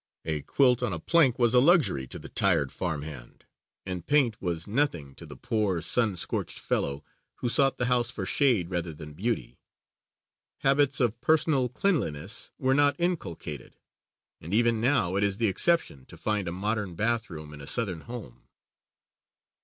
[0.25, 3.45] A quilt on a plank was a luxury to the tired farm hand,
[3.85, 7.03] and paint was nothing to the poor, sun scorched fellow
[7.35, 9.59] who sought the house for shade rather than beauty.
[10.61, 13.75] Habits of personal cleanliness were not inculcated,
[14.41, 17.67] and even now it is the exception to find a modern bath room in a
[17.67, 18.47] Southern home.